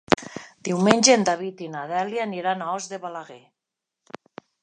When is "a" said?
2.65-2.71